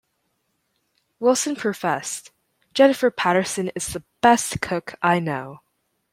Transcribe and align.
Wilson 1.19 1.55
professed, 1.55 2.31
Jennifer 2.73 3.11
Paterson 3.11 3.69
is 3.75 3.93
the 3.93 4.01
best 4.19 4.59
cook 4.59 4.95
I 5.03 5.19
know. 5.19 5.61